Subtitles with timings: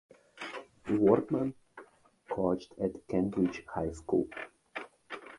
[0.89, 1.53] Wortman
[2.27, 4.27] coached at Kentridge High School.